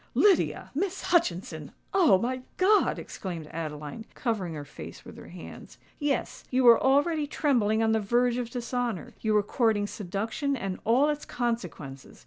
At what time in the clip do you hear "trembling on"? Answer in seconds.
7.27-7.91